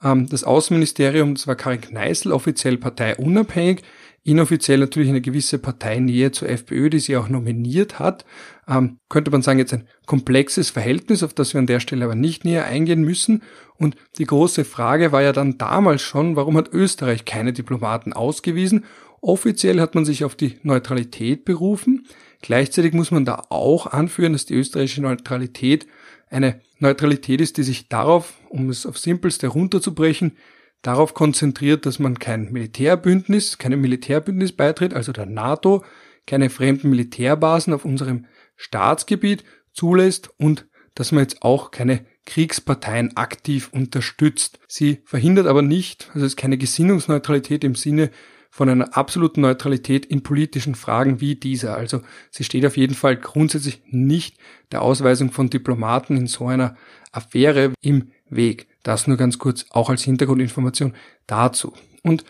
ähm, 0.04 0.28
das 0.28 0.44
Außenministerium, 0.44 1.36
das 1.36 1.46
war 1.46 1.56
Karin 1.56 1.80
Kneißl, 1.80 2.32
offiziell 2.32 2.76
parteiunabhängig, 2.76 3.80
inoffiziell 4.26 4.78
natürlich 4.78 5.08
eine 5.08 5.20
gewisse 5.20 5.58
Parteinähe 5.58 6.32
zur 6.32 6.48
FPÖ, 6.48 6.90
die 6.90 6.98
sie 6.98 7.16
auch 7.16 7.28
nominiert 7.28 7.98
hat. 7.98 8.24
Ähm, 8.68 8.98
könnte 9.08 9.30
man 9.30 9.42
sagen, 9.42 9.58
jetzt 9.58 9.74
ein 9.74 9.86
komplexes 10.06 10.70
Verhältnis, 10.70 11.22
auf 11.22 11.34
das 11.34 11.54
wir 11.54 11.60
an 11.60 11.66
der 11.66 11.80
Stelle 11.80 12.04
aber 12.04 12.14
nicht 12.14 12.44
näher 12.44 12.64
eingehen 12.64 13.02
müssen. 13.02 13.42
Und 13.76 13.96
die 14.18 14.26
große 14.26 14.64
Frage 14.64 15.12
war 15.12 15.22
ja 15.22 15.32
dann 15.32 15.58
damals 15.58 16.02
schon, 16.02 16.36
warum 16.36 16.56
hat 16.56 16.72
Österreich 16.72 17.24
keine 17.24 17.52
Diplomaten 17.52 18.12
ausgewiesen 18.12 18.84
Offiziell 19.26 19.80
hat 19.80 19.96
man 19.96 20.04
sich 20.04 20.24
auf 20.24 20.36
die 20.36 20.58
Neutralität 20.62 21.44
berufen. 21.44 22.06
Gleichzeitig 22.42 22.92
muss 22.92 23.10
man 23.10 23.24
da 23.24 23.42
auch 23.48 23.86
anführen, 23.88 24.32
dass 24.34 24.46
die 24.46 24.54
österreichische 24.54 25.02
Neutralität 25.02 25.88
eine 26.30 26.60
Neutralität 26.78 27.40
ist, 27.40 27.56
die 27.56 27.64
sich 27.64 27.88
darauf, 27.88 28.34
um 28.48 28.70
es 28.70 28.86
auf 28.86 28.98
simpelste 28.98 29.48
runterzubrechen, 29.48 30.36
darauf 30.86 31.14
konzentriert, 31.14 31.84
dass 31.84 31.98
man 31.98 32.18
kein 32.18 32.52
Militärbündnis, 32.52 33.58
keinem 33.58 33.80
Militärbündnis 33.80 34.52
beitritt, 34.52 34.94
also 34.94 35.12
der 35.12 35.26
NATO, 35.26 35.84
keine 36.26 36.48
fremden 36.48 36.90
Militärbasen 36.90 37.72
auf 37.72 37.84
unserem 37.84 38.26
Staatsgebiet 38.56 39.44
zulässt 39.72 40.30
und 40.38 40.66
dass 40.94 41.12
man 41.12 41.22
jetzt 41.22 41.42
auch 41.42 41.70
keine 41.72 42.06
Kriegsparteien 42.24 43.16
aktiv 43.16 43.68
unterstützt. 43.72 44.58
Sie 44.68 45.02
verhindert 45.04 45.46
aber 45.46 45.62
nicht, 45.62 46.08
also 46.14 46.24
es 46.24 46.32
ist 46.32 46.36
keine 46.36 46.58
Gesinnungsneutralität 46.58 47.64
im 47.64 47.74
Sinne 47.74 48.10
von 48.50 48.68
einer 48.68 48.96
absoluten 48.96 49.42
Neutralität 49.42 50.06
in 50.06 50.22
politischen 50.22 50.74
Fragen 50.74 51.20
wie 51.20 51.34
dieser. 51.34 51.76
Also 51.76 52.00
sie 52.30 52.44
steht 52.44 52.64
auf 52.64 52.76
jeden 52.76 52.94
Fall 52.94 53.16
grundsätzlich 53.16 53.82
nicht 53.90 54.38
der 54.72 54.82
Ausweisung 54.82 55.30
von 55.30 55.50
Diplomaten 55.50 56.16
in 56.16 56.26
so 56.26 56.46
einer 56.46 56.76
Affäre 57.12 57.72
im 57.82 58.12
Weg. 58.30 58.68
Das 58.86 59.08
nur 59.08 59.16
ganz 59.16 59.40
kurz 59.40 59.66
auch 59.70 59.90
als 59.90 60.04
Hintergrundinformation 60.04 60.94
dazu. 61.26 61.72
Und 62.04 62.24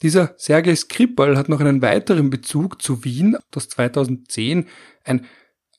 dieser 0.00 0.32
Sergei 0.38 0.74
Skripal 0.74 1.36
hat 1.36 1.50
noch 1.50 1.60
einen 1.60 1.82
weiteren 1.82 2.30
Bezug 2.30 2.80
zu 2.80 3.04
Wien, 3.04 3.36
das 3.50 3.68
2010 3.68 4.66
ein 5.04 5.26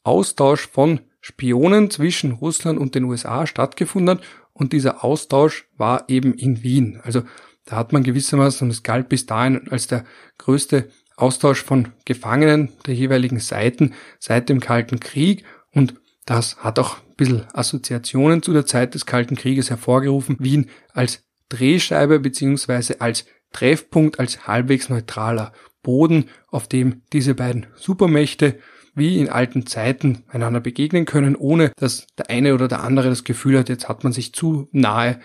Austausch 0.04 0.70
von 0.70 1.00
Spionen 1.20 1.90
zwischen 1.90 2.34
Russland 2.34 2.78
und 2.78 2.94
den 2.94 3.06
USA 3.06 3.48
stattgefunden 3.48 4.18
hat 4.18 4.24
und 4.54 4.72
dieser 4.72 5.04
Austausch 5.04 5.68
war 5.78 6.08
eben 6.10 6.36
in 6.36 6.62
Wien. 6.62 7.00
Also 7.02 7.24
da 7.66 7.78
hat 7.78 7.92
man 7.92 8.04
gewissermaßen, 8.04 8.68
und 8.68 8.72
es 8.72 8.84
galt 8.84 9.10
bis 9.10 9.26
dahin 9.26 9.68
als 9.72 9.88
der 9.88 10.06
größte 10.38 10.92
Austausch 11.16 11.64
von 11.64 11.88
Gefangenen 12.06 12.70
der 12.86 12.94
jeweiligen 12.94 13.40
Seiten 13.40 13.96
seit 14.20 14.48
dem 14.48 14.60
Kalten 14.60 15.00
Krieg 15.00 15.44
und 15.72 15.96
das 16.28 16.58
hat 16.58 16.78
auch 16.78 16.98
bisschen 17.20 17.46
Assoziationen 17.54 18.42
zu 18.42 18.54
der 18.54 18.66
Zeit 18.66 18.96
des 18.96 19.06
Kalten 19.06 19.36
Krieges 19.36 19.70
hervorgerufen. 19.70 20.38
Wien 20.40 20.70
als 20.94 21.24
Drehscheibe 21.50 22.20
beziehungsweise 22.20 23.02
als 23.02 23.26
Treffpunkt, 23.52 24.20
als 24.20 24.48
halbwegs 24.48 24.90
neutraler 24.90 25.54
Boden, 25.84 26.26
auf 26.48 26.68
dem 26.68 27.02
diese 27.14 27.36
beiden 27.36 27.68
Supermächte 27.76 28.60
wie 28.96 29.20
in 29.20 29.30
alten 29.30 29.66
Zeiten 29.66 30.24
einander 30.28 30.60
begegnen 30.60 31.06
können, 31.06 31.36
ohne 31.36 31.72
dass 31.78 32.08
der 32.18 32.30
eine 32.30 32.54
oder 32.54 32.68
der 32.68 32.84
andere 32.84 33.10
das 33.10 33.24
Gefühl 33.24 33.58
hat, 33.58 33.70
jetzt 33.70 33.88
hat 33.88 34.04
man 34.04 34.12
sich 34.12 34.34
zu 34.34 34.68
nahe 34.72 35.20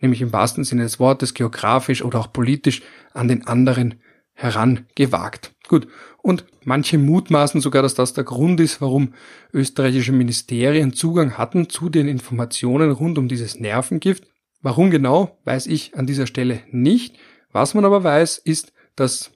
nämlich 0.00 0.22
im 0.22 0.32
wahrsten 0.32 0.64
Sinne 0.64 0.82
des 0.82 1.00
Wortes 1.00 1.34
geografisch 1.34 2.02
oder 2.02 2.20
auch 2.20 2.32
politisch 2.32 2.82
an 3.12 3.28
den 3.28 3.46
anderen 3.46 4.00
herangewagt. 4.34 5.54
Gut, 5.68 5.86
und 6.22 6.44
manche 6.64 6.98
mutmaßen 6.98 7.60
sogar, 7.60 7.82
dass 7.82 7.94
das 7.94 8.14
der 8.14 8.24
Grund 8.24 8.58
ist, 8.58 8.80
warum 8.80 9.12
österreichische 9.52 10.12
Ministerien 10.12 10.94
Zugang 10.94 11.36
hatten 11.36 11.68
zu 11.68 11.90
den 11.90 12.08
Informationen 12.08 12.90
rund 12.90 13.18
um 13.18 13.28
dieses 13.28 13.60
Nervengift. 13.60 14.26
Warum 14.62 14.90
genau, 14.90 15.38
weiß 15.44 15.66
ich 15.66 15.96
an 15.96 16.06
dieser 16.06 16.26
Stelle 16.26 16.60
nicht. 16.70 17.16
Was 17.52 17.74
man 17.74 17.84
aber 17.84 18.02
weiß, 18.02 18.38
ist, 18.38 18.72
dass 18.96 19.30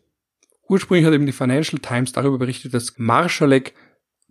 ursprünglich 0.68 1.06
hat 1.06 1.14
eben 1.14 1.26
die 1.26 1.32
Financial 1.32 1.80
Times 1.80 2.12
darüber 2.12 2.38
berichtet, 2.38 2.74
dass 2.74 2.98
Marschalek 2.98 3.74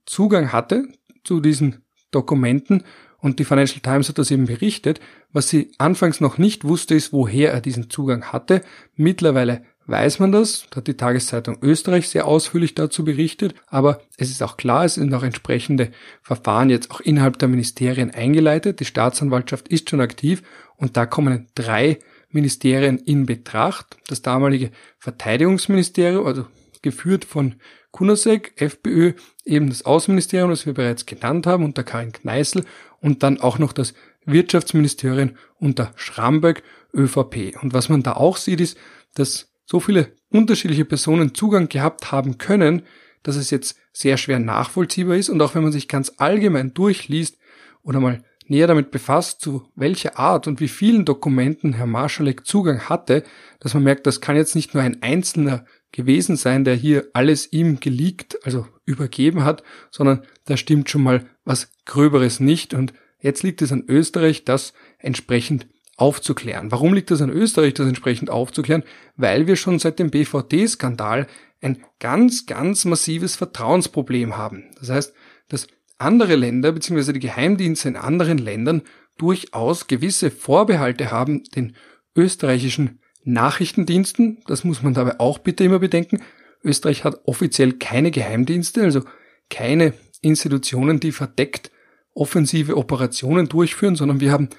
Zugang 0.05 0.51
hatte 0.51 0.87
zu 1.23 1.39
diesen 1.39 1.83
Dokumenten 2.09 2.83
und 3.19 3.37
die 3.37 3.45
Financial 3.45 3.79
Times 3.79 4.09
hat 4.09 4.17
das 4.17 4.31
eben 4.31 4.47
berichtet. 4.47 4.99
Was 5.31 5.49
sie 5.49 5.71
anfangs 5.77 6.19
noch 6.19 6.39
nicht 6.39 6.63
wusste, 6.63 6.95
ist, 6.95 7.13
woher 7.13 7.53
er 7.53 7.61
diesen 7.61 7.89
Zugang 7.89 8.25
hatte. 8.25 8.63
Mittlerweile 8.95 9.63
weiß 9.87 10.19
man 10.19 10.31
das, 10.31 10.67
da 10.69 10.77
hat 10.77 10.87
die 10.87 10.95
Tageszeitung 10.95 11.57
Österreich 11.61 12.07
sehr 12.07 12.27
ausführlich 12.27 12.75
dazu 12.75 13.03
berichtet, 13.03 13.55
aber 13.67 14.01
es 14.17 14.29
ist 14.29 14.43
auch 14.43 14.57
klar, 14.57 14.85
es 14.85 14.95
sind 14.95 15.13
auch 15.13 15.23
entsprechende 15.23 15.91
Verfahren 16.21 16.69
jetzt 16.69 16.91
auch 16.91 17.01
innerhalb 17.01 17.39
der 17.39 17.47
Ministerien 17.47 18.11
eingeleitet. 18.11 18.79
Die 18.79 18.85
Staatsanwaltschaft 18.85 19.67
ist 19.67 19.89
schon 19.89 20.01
aktiv 20.01 20.43
und 20.77 20.97
da 20.97 21.05
kommen 21.05 21.47
drei 21.55 21.99
Ministerien 22.29 22.97
in 22.97 23.25
Betracht. 23.25 23.97
Das 24.07 24.21
damalige 24.21 24.71
Verteidigungsministerium, 24.99 26.25
also 26.25 26.45
geführt 26.81 27.25
von 27.25 27.55
Kunasek, 27.91 28.53
FPÖ, 28.55 29.13
eben 29.45 29.69
das 29.69 29.85
Außenministerium, 29.85 30.49
das 30.49 30.65
wir 30.65 30.73
bereits 30.73 31.05
genannt 31.05 31.45
haben, 31.45 31.65
unter 31.65 31.83
Karin 31.83 32.13
Kneißl 32.13 32.63
und 33.01 33.23
dann 33.23 33.39
auch 33.39 33.59
noch 33.59 33.73
das 33.73 33.93
Wirtschaftsministerium 34.25 35.31
unter 35.59 35.91
Schramberg, 35.95 36.63
ÖVP. 36.93 37.57
Und 37.61 37.73
was 37.73 37.89
man 37.89 38.03
da 38.03 38.13
auch 38.13 38.37
sieht, 38.37 38.61
ist, 38.61 38.77
dass 39.13 39.50
so 39.71 39.79
viele 39.79 40.11
unterschiedliche 40.29 40.83
Personen 40.83 41.33
Zugang 41.33 41.69
gehabt 41.69 42.11
haben 42.11 42.37
können, 42.37 42.81
dass 43.23 43.37
es 43.37 43.51
jetzt 43.51 43.77
sehr 43.93 44.17
schwer 44.17 44.37
nachvollziehbar 44.37 45.15
ist. 45.15 45.29
Und 45.29 45.41
auch 45.41 45.55
wenn 45.55 45.63
man 45.63 45.71
sich 45.71 45.87
ganz 45.87 46.11
allgemein 46.17 46.73
durchliest 46.73 47.37
oder 47.81 48.01
mal 48.01 48.21
näher 48.47 48.67
damit 48.67 48.91
befasst, 48.91 49.39
zu 49.39 49.69
welcher 49.75 50.19
Art 50.19 50.45
und 50.45 50.59
wie 50.59 50.67
vielen 50.67 51.05
Dokumenten 51.05 51.71
Herr 51.71 51.85
Marschalek 51.85 52.45
Zugang 52.45 52.89
hatte, 52.89 53.23
dass 53.61 53.73
man 53.73 53.83
merkt, 53.83 54.05
das 54.07 54.19
kann 54.19 54.35
jetzt 54.35 54.55
nicht 54.55 54.73
nur 54.73 54.83
ein 54.83 55.01
einzelner 55.01 55.63
gewesen 55.93 56.35
sein, 56.35 56.65
der 56.65 56.75
hier 56.75 57.07
alles 57.13 57.53
ihm 57.53 57.79
geleakt, 57.79 58.45
also 58.45 58.67
übergeben 58.83 59.45
hat, 59.45 59.63
sondern 59.89 60.23
da 60.47 60.57
stimmt 60.57 60.89
schon 60.89 61.03
mal 61.03 61.29
was 61.45 61.71
Gröberes 61.85 62.41
nicht. 62.41 62.73
Und 62.73 62.91
jetzt 63.21 63.41
liegt 63.41 63.61
es 63.61 63.71
an 63.71 63.85
Österreich, 63.87 64.43
das 64.43 64.73
entsprechend 64.97 65.67
aufzuklären. 66.01 66.71
Warum 66.71 66.95
liegt 66.95 67.11
es 67.11 67.21
an 67.21 67.29
Österreich, 67.29 67.75
das 67.75 67.87
entsprechend 67.87 68.31
aufzuklären? 68.31 68.83
Weil 69.17 69.45
wir 69.45 69.55
schon 69.55 69.77
seit 69.77 69.99
dem 69.99 70.09
BVD-Skandal 70.09 71.27
ein 71.61 71.83
ganz, 71.99 72.47
ganz 72.47 72.85
massives 72.85 73.35
Vertrauensproblem 73.35 74.35
haben. 74.35 74.71
Das 74.79 74.89
heißt, 74.89 75.13
dass 75.47 75.67
andere 75.99 76.35
Länder 76.35 76.71
bzw. 76.71 77.13
die 77.13 77.19
Geheimdienste 77.19 77.87
in 77.87 77.97
anderen 77.97 78.39
Ländern 78.39 78.81
durchaus 79.19 79.85
gewisse 79.85 80.31
Vorbehalte 80.31 81.11
haben, 81.11 81.43
den 81.55 81.75
österreichischen 82.15 82.99
Nachrichtendiensten, 83.23 84.39
das 84.47 84.63
muss 84.63 84.81
man 84.81 84.95
dabei 84.95 85.19
auch 85.19 85.37
bitte 85.37 85.63
immer 85.63 85.77
bedenken, 85.77 86.23
Österreich 86.63 87.03
hat 87.03 87.21
offiziell 87.25 87.73
keine 87.73 88.09
Geheimdienste, 88.09 88.81
also 88.81 89.03
keine 89.51 89.93
Institutionen, 90.21 90.99
die 90.99 91.11
verdeckt 91.11 91.69
offensive 92.15 92.75
Operationen 92.75 93.47
durchführen, 93.47 93.95
sondern 93.95 94.19
wir 94.19 94.31
haben 94.31 94.49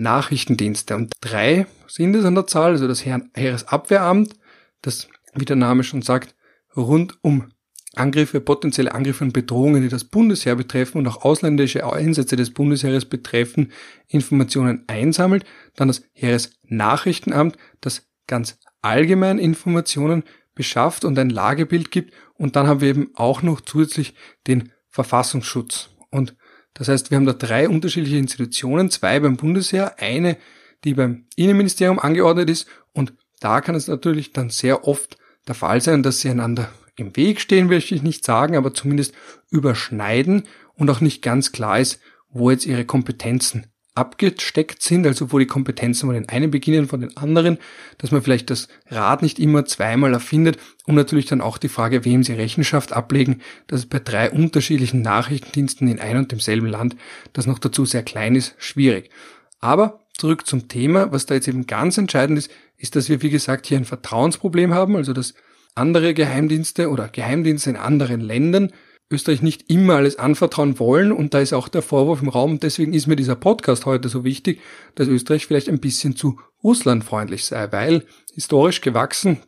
Nachrichtendienste. 0.00 0.96
Und 0.96 1.12
drei 1.20 1.66
sind 1.86 2.14
es 2.14 2.24
an 2.24 2.34
der 2.34 2.46
Zahl, 2.46 2.72
also 2.72 2.88
das 2.88 3.04
Heeresabwehramt, 3.04 4.34
das, 4.82 5.08
wie 5.34 5.44
der 5.44 5.56
Name 5.56 5.84
schon 5.84 6.02
sagt, 6.02 6.34
rund 6.76 7.18
um 7.22 7.52
Angriffe, 7.96 8.40
potenzielle 8.40 8.94
Angriffe 8.94 9.24
und 9.24 9.32
Bedrohungen, 9.32 9.82
die 9.82 9.88
das 9.88 10.04
Bundesheer 10.04 10.54
betreffen 10.54 10.98
und 10.98 11.08
auch 11.08 11.24
ausländische 11.24 11.90
Einsätze 11.92 12.36
des 12.36 12.52
Bundesheeres 12.54 13.04
betreffen, 13.04 13.72
Informationen 14.06 14.84
einsammelt. 14.86 15.44
Dann 15.74 15.88
das 15.88 16.02
Heeresnachrichtenamt, 16.12 17.56
das 17.80 18.08
ganz 18.28 18.58
allgemein 18.80 19.38
Informationen 19.38 20.22
beschafft 20.54 21.04
und 21.04 21.18
ein 21.18 21.30
Lagebild 21.30 21.90
gibt. 21.90 22.14
Und 22.34 22.54
dann 22.54 22.68
haben 22.68 22.80
wir 22.80 22.88
eben 22.88 23.10
auch 23.14 23.42
noch 23.42 23.60
zusätzlich 23.60 24.14
den 24.46 24.70
Verfassungsschutz. 24.88 25.90
Und 26.10 26.36
das 26.74 26.88
heißt, 26.88 27.10
wir 27.10 27.16
haben 27.16 27.26
da 27.26 27.32
drei 27.32 27.68
unterschiedliche 27.68 28.16
Institutionen, 28.16 28.90
zwei 28.90 29.20
beim 29.20 29.36
Bundesheer, 29.36 29.98
eine, 29.98 30.36
die 30.84 30.94
beim 30.94 31.26
Innenministerium 31.36 31.98
angeordnet 31.98 32.48
ist. 32.48 32.68
Und 32.92 33.12
da 33.40 33.60
kann 33.60 33.74
es 33.74 33.88
natürlich 33.88 34.32
dann 34.32 34.50
sehr 34.50 34.86
oft 34.86 35.18
der 35.48 35.54
Fall 35.54 35.80
sein, 35.80 36.02
dass 36.02 36.20
sie 36.20 36.30
einander 36.30 36.70
im 36.96 37.16
Weg 37.16 37.40
stehen, 37.40 37.66
möchte 37.66 37.94
ich 37.94 38.02
nicht 38.02 38.24
sagen, 38.24 38.56
aber 38.56 38.74
zumindest 38.74 39.14
überschneiden 39.50 40.44
und 40.74 40.90
auch 40.90 41.00
nicht 41.00 41.22
ganz 41.22 41.52
klar 41.52 41.80
ist, 41.80 42.00
wo 42.28 42.50
jetzt 42.50 42.66
ihre 42.66 42.84
Kompetenzen 42.84 43.66
abgesteckt 43.94 44.82
sind, 44.82 45.06
also 45.06 45.32
wo 45.32 45.38
die 45.38 45.46
Kompetenzen 45.46 46.06
von 46.06 46.14
den 46.14 46.28
einen 46.28 46.50
beginnen, 46.50 46.86
von 46.86 47.00
den 47.00 47.16
anderen, 47.16 47.58
dass 47.98 48.12
man 48.12 48.22
vielleicht 48.22 48.50
das 48.50 48.68
Rad 48.88 49.22
nicht 49.22 49.38
immer 49.38 49.64
zweimal 49.64 50.12
erfindet 50.12 50.58
und 50.86 50.94
natürlich 50.94 51.26
dann 51.26 51.40
auch 51.40 51.58
die 51.58 51.68
Frage, 51.68 52.04
wem 52.04 52.22
sie 52.22 52.32
Rechenschaft 52.32 52.92
ablegen, 52.92 53.40
dass 53.66 53.80
es 53.80 53.86
bei 53.86 53.98
drei 53.98 54.30
unterschiedlichen 54.30 55.02
Nachrichtendiensten 55.02 55.88
in 55.88 56.00
ein 56.00 56.16
und 56.16 56.32
demselben 56.32 56.66
Land, 56.66 56.96
das 57.32 57.46
noch 57.46 57.58
dazu 57.58 57.84
sehr 57.84 58.02
klein 58.02 58.36
ist, 58.36 58.54
schwierig. 58.58 59.10
Aber 59.58 60.00
zurück 60.16 60.46
zum 60.46 60.68
Thema, 60.68 61.12
was 61.12 61.26
da 61.26 61.34
jetzt 61.34 61.48
eben 61.48 61.66
ganz 61.66 61.98
entscheidend 61.98 62.38
ist, 62.38 62.50
ist, 62.78 62.96
dass 62.96 63.08
wir, 63.08 63.22
wie 63.22 63.30
gesagt, 63.30 63.66
hier 63.66 63.76
ein 63.76 63.84
Vertrauensproblem 63.84 64.72
haben, 64.72 64.96
also 64.96 65.12
dass 65.12 65.34
andere 65.74 66.14
Geheimdienste 66.14 66.90
oder 66.90 67.08
Geheimdienste 67.08 67.70
in 67.70 67.76
anderen 67.76 68.20
Ländern 68.20 68.72
Österreich 69.10 69.42
nicht 69.42 69.68
immer 69.68 69.96
alles 69.96 70.18
anvertrauen 70.18 70.78
wollen 70.78 71.10
und 71.10 71.34
da 71.34 71.40
ist 71.40 71.52
auch 71.52 71.68
der 71.68 71.82
Vorwurf 71.82 72.22
im 72.22 72.28
Raum 72.28 72.60
deswegen 72.60 72.92
ist 72.92 73.08
mir 73.08 73.16
dieser 73.16 73.34
Podcast 73.34 73.84
heute 73.84 74.08
so 74.08 74.22
wichtig, 74.24 74.60
dass 74.94 75.08
Österreich 75.08 75.46
vielleicht 75.46 75.68
ein 75.68 75.80
bisschen 75.80 76.14
zu 76.14 76.38
russlandfreundlich 76.62 77.44
sei, 77.44 77.70
weil 77.72 78.04
historisch 78.32 78.80
gewachsen, 78.80 79.38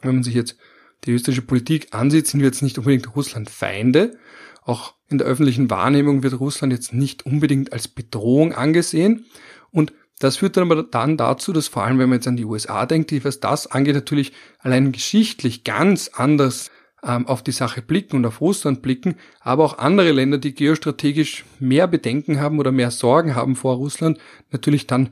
wenn 0.00 0.14
man 0.14 0.24
sich 0.24 0.34
jetzt 0.34 0.56
die 1.04 1.12
österreichische 1.12 1.46
Politik 1.46 1.88
ansieht, 1.90 2.26
sind 2.26 2.40
wir 2.40 2.46
jetzt 2.46 2.62
nicht 2.62 2.78
unbedingt 2.78 3.14
Russlandfeinde. 3.14 4.16
Auch 4.62 4.94
in 5.08 5.18
der 5.18 5.26
öffentlichen 5.26 5.68
Wahrnehmung 5.68 6.22
wird 6.22 6.38
Russland 6.38 6.72
jetzt 6.72 6.94
nicht 6.94 7.26
unbedingt 7.26 7.72
als 7.72 7.88
Bedrohung 7.88 8.52
angesehen 8.54 9.26
und 9.70 9.92
das 10.20 10.36
führt 10.36 10.56
dann 10.56 10.70
aber 10.70 10.84
dann 10.84 11.16
dazu, 11.16 11.52
dass 11.52 11.66
vor 11.66 11.82
allem, 11.82 11.98
wenn 11.98 12.08
man 12.08 12.18
jetzt 12.18 12.28
an 12.28 12.36
die 12.36 12.44
USA 12.44 12.86
denkt, 12.86 13.10
die 13.10 13.24
was 13.24 13.40
das 13.40 13.66
angeht, 13.66 13.96
natürlich 13.96 14.32
allein 14.60 14.92
geschichtlich 14.92 15.64
ganz 15.64 16.08
anders 16.14 16.70
ähm, 17.04 17.26
auf 17.26 17.42
die 17.42 17.52
Sache 17.52 17.82
blicken 17.82 18.16
und 18.16 18.26
auf 18.26 18.40
Russland 18.40 18.82
blicken, 18.82 19.16
aber 19.40 19.64
auch 19.64 19.78
andere 19.78 20.12
Länder, 20.12 20.38
die 20.38 20.54
geostrategisch 20.54 21.44
mehr 21.58 21.86
Bedenken 21.86 22.40
haben 22.40 22.58
oder 22.58 22.72
mehr 22.72 22.90
Sorgen 22.90 23.34
haben 23.34 23.56
vor 23.56 23.76
Russland, 23.76 24.18
natürlich 24.50 24.86
dann 24.86 25.10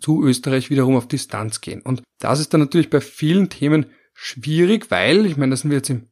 zu 0.00 0.24
Österreich 0.24 0.70
wiederum 0.70 0.96
auf 0.96 1.08
Distanz 1.08 1.60
gehen. 1.60 1.82
Und 1.82 2.02
das 2.18 2.40
ist 2.40 2.52
dann 2.52 2.60
natürlich 2.60 2.90
bei 2.90 3.00
vielen 3.00 3.48
Themen 3.48 3.86
schwierig, 4.14 4.90
weil, 4.90 5.26
ich 5.26 5.36
meine, 5.36 5.50
das 5.50 5.60
sind 5.60 5.70
wir 5.70 5.78
jetzt 5.78 5.90
im 5.90 6.08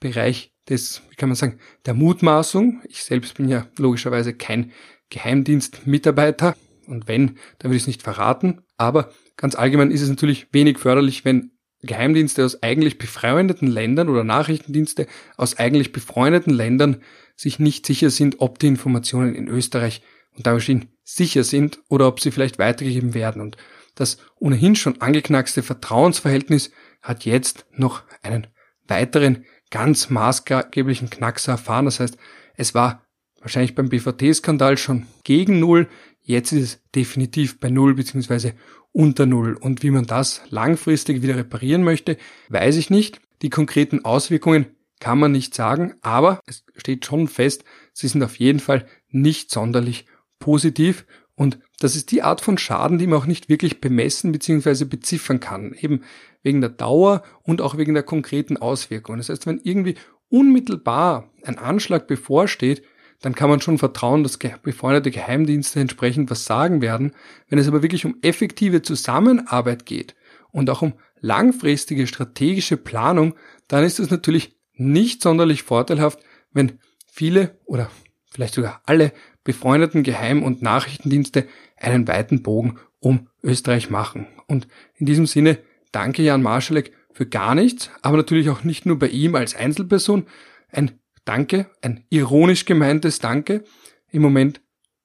Bereich 0.00 0.52
des, 0.68 1.02
wie 1.10 1.16
kann 1.16 1.28
man 1.28 1.36
sagen, 1.36 1.58
der 1.84 1.94
Mutmaßung. 1.94 2.82
Ich 2.88 3.02
selbst 3.02 3.36
bin 3.36 3.48
ja 3.48 3.66
logischerweise 3.78 4.34
kein 4.34 4.72
Geheimdienstmitarbeiter 5.10 6.56
und 6.86 7.08
wenn, 7.08 7.38
dann 7.58 7.70
würde 7.70 7.76
ich 7.76 7.82
es 7.82 7.86
nicht 7.86 8.02
verraten. 8.02 8.62
Aber 8.76 9.12
ganz 9.36 9.54
allgemein 9.54 9.90
ist 9.90 10.02
es 10.02 10.08
natürlich 10.08 10.48
wenig 10.52 10.78
förderlich, 10.78 11.24
wenn 11.24 11.52
Geheimdienste 11.86 12.44
aus 12.44 12.62
eigentlich 12.62 12.98
befreundeten 12.98 13.68
Ländern 13.68 14.08
oder 14.08 14.24
Nachrichtendienste 14.24 15.06
aus 15.36 15.56
eigentlich 15.56 15.92
befreundeten 15.92 16.52
Ländern 16.52 17.02
sich 17.36 17.58
nicht 17.58 17.86
sicher 17.86 18.10
sind, 18.10 18.40
ob 18.40 18.58
die 18.58 18.68
Informationen 18.68 19.34
in 19.34 19.48
Österreich 19.48 20.02
und 20.36 20.46
damit 20.46 20.88
sicher 21.02 21.44
sind 21.44 21.80
oder 21.88 22.08
ob 22.08 22.20
sie 22.20 22.30
vielleicht 22.30 22.58
weitergegeben 22.58 23.14
werden. 23.14 23.40
Und 23.40 23.56
das 23.94 24.18
ohnehin 24.38 24.76
schon 24.76 25.00
angeknackste 25.00 25.62
Vertrauensverhältnis 25.62 26.70
hat 27.02 27.24
jetzt 27.24 27.66
noch 27.72 28.02
einen 28.22 28.46
weiteren 28.86 29.44
ganz 29.70 30.10
maßgeblichen 30.10 31.10
Knackser 31.10 31.52
erfahren. 31.52 31.86
Das 31.86 32.00
heißt, 32.00 32.16
es 32.56 32.74
war 32.74 33.06
wahrscheinlich 33.40 33.74
beim 33.74 33.88
BVT-Skandal 33.88 34.76
schon 34.76 35.06
gegen 35.24 35.60
Null. 35.60 35.88
Jetzt 36.22 36.52
ist 36.52 36.62
es 36.62 36.80
definitiv 36.94 37.60
bei 37.60 37.70
Null 37.70 37.94
beziehungsweise 37.94 38.54
unter 38.96 39.26
Null. 39.26 39.58
Und 39.60 39.82
wie 39.82 39.90
man 39.90 40.06
das 40.06 40.40
langfristig 40.48 41.20
wieder 41.20 41.36
reparieren 41.36 41.84
möchte, 41.84 42.16
weiß 42.48 42.76
ich 42.76 42.88
nicht. 42.88 43.20
Die 43.42 43.50
konkreten 43.50 44.06
Auswirkungen 44.06 44.66
kann 45.00 45.18
man 45.18 45.32
nicht 45.32 45.54
sagen, 45.54 45.94
aber 46.00 46.40
es 46.46 46.64
steht 46.76 47.04
schon 47.04 47.28
fest, 47.28 47.64
sie 47.92 48.08
sind 48.08 48.22
auf 48.22 48.38
jeden 48.38 48.60
Fall 48.60 48.86
nicht 49.10 49.50
sonderlich 49.50 50.06
positiv 50.38 51.04
und 51.34 51.58
das 51.78 51.94
ist 51.94 52.10
die 52.10 52.22
Art 52.22 52.40
von 52.40 52.56
Schaden, 52.56 52.96
die 52.96 53.06
man 53.06 53.18
auch 53.18 53.26
nicht 53.26 53.50
wirklich 53.50 53.82
bemessen 53.82 54.32
bzw. 54.32 54.86
beziffern 54.86 55.40
kann, 55.40 55.74
eben 55.74 56.00
wegen 56.42 56.62
der 56.62 56.70
Dauer 56.70 57.22
und 57.42 57.60
auch 57.60 57.76
wegen 57.76 57.92
der 57.92 58.02
konkreten 58.02 58.56
Auswirkungen. 58.56 59.18
Das 59.18 59.28
heißt, 59.28 59.46
wenn 59.46 59.60
irgendwie 59.62 59.96
unmittelbar 60.30 61.30
ein 61.44 61.58
Anschlag 61.58 62.06
bevorsteht, 62.06 62.82
dann 63.20 63.34
kann 63.34 63.48
man 63.48 63.60
schon 63.60 63.78
vertrauen, 63.78 64.22
dass 64.22 64.38
befreundete 64.38 65.10
Geheimdienste 65.10 65.80
entsprechend 65.80 66.30
was 66.30 66.44
sagen 66.44 66.80
werden. 66.82 67.12
Wenn 67.48 67.58
es 67.58 67.68
aber 67.68 67.82
wirklich 67.82 68.04
um 68.04 68.16
effektive 68.22 68.82
Zusammenarbeit 68.82 69.86
geht 69.86 70.14
und 70.50 70.68
auch 70.70 70.82
um 70.82 70.94
langfristige 71.20 72.06
strategische 72.06 72.76
Planung, 72.76 73.34
dann 73.68 73.84
ist 73.84 73.98
es 73.98 74.10
natürlich 74.10 74.56
nicht 74.74 75.22
sonderlich 75.22 75.62
vorteilhaft, 75.62 76.20
wenn 76.52 76.78
viele 77.06 77.58
oder 77.64 77.90
vielleicht 78.30 78.54
sogar 78.54 78.82
alle 78.84 79.12
befreundeten 79.44 80.02
Geheim- 80.02 80.42
und 80.42 80.62
Nachrichtendienste 80.62 81.46
einen 81.76 82.06
weiten 82.06 82.42
Bogen 82.42 82.78
um 83.00 83.28
Österreich 83.42 83.90
machen. 83.90 84.26
Und 84.46 84.68
in 84.94 85.06
diesem 85.06 85.26
Sinne 85.26 85.58
danke 85.92 86.22
Jan 86.22 86.42
Marschalek 86.42 86.92
für 87.12 87.26
gar 87.26 87.54
nichts, 87.54 87.90
aber 88.02 88.18
natürlich 88.18 88.50
auch 88.50 88.64
nicht 88.64 88.84
nur 88.84 88.98
bei 88.98 89.08
ihm 89.08 89.34
als 89.34 89.54
Einzelperson. 89.54 90.26
Ein 90.70 90.98
Danke, 91.26 91.66
ein 91.82 92.04
ironisch 92.08 92.64
gemeintes 92.64 93.18
Danke. 93.18 93.64
Im 94.10 94.22
Moment 94.22 94.62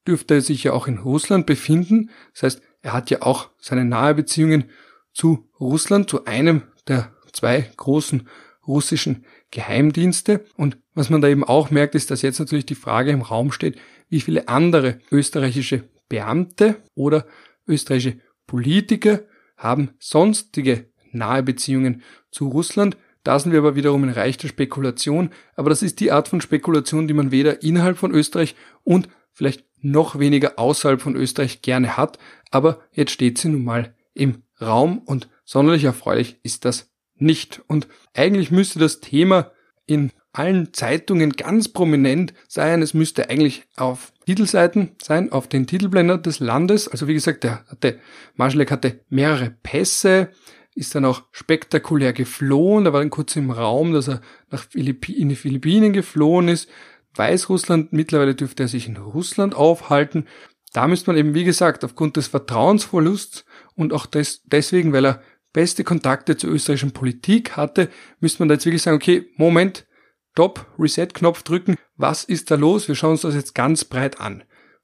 dürfte 0.07 0.35
er 0.35 0.41
sich 0.41 0.63
ja 0.63 0.71
auch 0.71 0.87
in 0.87 0.99
Russland 0.99 1.45
befinden. 1.45 2.11
Das 2.33 2.43
heißt, 2.43 2.61
er 2.83 2.93
hat 2.93 3.09
ja 3.09 3.23
auch 3.23 3.49
seine 3.59 3.83
nahe 3.83 4.13
Beziehungen 4.13 4.69
zu 5.13 5.49
Russland, 5.59 6.09
zu 6.09 6.25
einem 6.25 6.61
der 6.87 7.11
zwei 7.33 7.69
großen 7.75 8.29
russischen 8.67 9.25
Geheimdienste. 9.49 10.45
Und 10.55 10.77
was 10.93 11.09
man 11.09 11.21
da 11.21 11.27
eben 11.27 11.43
auch 11.43 11.71
merkt, 11.71 11.95
ist, 11.95 12.11
dass 12.11 12.21
jetzt 12.21 12.39
natürlich 12.39 12.67
die 12.67 12.75
Frage 12.75 13.11
im 13.11 13.21
Raum 13.21 13.51
steht, 13.51 13.79
wie 14.07 14.21
viele 14.21 14.47
andere 14.47 14.99
österreichische 15.11 15.89
Beamte 16.07 16.77
oder 16.93 17.25
österreichische 17.67 18.19
Politiker 18.45 19.21
haben 19.57 19.91
sonstige 19.99 20.91
nahe 21.11 21.41
Beziehungen 21.41 22.03
zu 22.29 22.47
Russland. 22.47 22.95
Da 23.23 23.37
sind 23.37 23.51
wir 23.51 23.59
aber 23.59 23.75
wiederum 23.75 24.03
in 24.03 24.09
Reich 24.09 24.37
der 24.37 24.47
Spekulation. 24.47 25.29
Aber 25.55 25.69
das 25.69 25.83
ist 25.83 25.99
die 25.99 26.11
Art 26.11 26.27
von 26.27 26.41
Spekulation, 26.41 27.07
die 27.07 27.13
man 27.13 27.31
weder 27.31 27.63
innerhalb 27.63 27.97
von 27.97 28.11
Österreich 28.11 28.55
und 28.83 29.09
vielleicht 29.31 29.65
noch 29.81 30.19
weniger 30.19 30.59
außerhalb 30.59 31.01
von 31.01 31.15
Österreich 31.15 31.61
gerne 31.61 31.97
hat. 31.97 32.17
Aber 32.51 32.81
jetzt 32.91 33.11
steht 33.11 33.37
sie 33.37 33.49
nun 33.49 33.63
mal 33.63 33.95
im 34.13 34.43
Raum 34.59 34.99
und 34.99 35.29
sonderlich 35.45 35.83
erfreulich 35.83 36.39
ist 36.43 36.65
das 36.65 36.91
nicht. 37.15 37.61
Und 37.67 37.87
eigentlich 38.13 38.51
müsste 38.51 38.79
das 38.79 38.99
Thema 38.99 39.51
in 39.85 40.11
allen 40.33 40.73
Zeitungen 40.73 41.31
ganz 41.33 41.69
prominent 41.69 42.33
sein. 42.47 42.81
Es 42.81 42.93
müsste 42.93 43.29
eigentlich 43.29 43.63
auf 43.75 44.13
Titelseiten 44.25 44.95
sein, 45.01 45.31
auf 45.31 45.47
den 45.47 45.67
Titelblendern 45.67 46.23
des 46.23 46.39
Landes. 46.39 46.87
Also 46.87 47.07
wie 47.07 47.13
gesagt, 47.13 47.43
der 47.43 47.65
hatte, 47.67 47.99
Marschalek 48.35 48.71
hatte 48.71 49.01
mehrere 49.09 49.49
Pässe, 49.49 50.29
ist 50.75 50.95
dann 50.95 51.05
auch 51.05 51.23
spektakulär 51.31 52.13
geflohen. 52.13 52.85
Da 52.85 52.93
war 52.93 53.01
dann 53.01 53.09
kurz 53.09 53.35
im 53.35 53.51
Raum, 53.51 53.93
dass 53.93 54.07
er 54.07 54.21
nach 54.49 54.63
Philippi 54.63 55.13
in 55.13 55.29
die 55.29 55.35
Philippinen 55.35 55.93
geflohen 55.93 56.47
ist. 56.47 56.69
Weißrussland, 57.15 57.91
mittlerweile 57.91 58.35
dürfte 58.35 58.63
er 58.63 58.69
sich 58.69 58.87
in 58.87 58.97
Russland 58.97 59.53
aufhalten. 59.53 60.27
Da 60.73 60.87
müsste 60.87 61.09
man 61.09 61.17
eben, 61.17 61.33
wie 61.33 61.43
gesagt, 61.43 61.83
aufgrund 61.83 62.15
des 62.15 62.27
Vertrauensverlusts 62.27 63.45
und 63.75 63.91
auch 63.91 64.05
des, 64.05 64.43
deswegen, 64.45 64.93
weil 64.93 65.05
er 65.05 65.21
beste 65.51 65.83
Kontakte 65.83 66.37
zur 66.37 66.51
österreichischen 66.51 66.93
Politik 66.93 67.57
hatte, 67.57 67.89
müsste 68.21 68.41
man 68.41 68.47
da 68.47 68.55
jetzt 68.55 68.65
wirklich 68.65 68.81
sagen, 68.81 68.95
okay, 68.95 69.29
Moment, 69.35 69.85
Top, 70.33 70.65
Reset-Knopf 70.79 71.43
drücken, 71.43 71.75
was 71.97 72.23
ist 72.23 72.51
da 72.51 72.55
los? 72.55 72.87
Wir 72.87 72.95
schauen 72.95 73.11
uns 73.11 73.21
das 73.21 73.35
jetzt 73.35 73.53
ganz 73.53 73.83
breit 73.83 74.21
an. 74.21 74.43